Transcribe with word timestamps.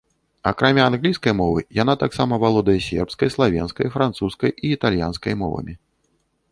Акрамя 0.51 0.85
англійскай 0.91 1.33
мовы, 1.41 1.61
яна 1.81 1.93
таксама 2.05 2.33
валодае 2.45 2.77
сербскай, 2.87 3.33
славенскай, 3.37 3.93
французскай 3.99 4.51
і 4.65 4.77
італьянскай 4.79 5.33
мовамі. 5.45 5.73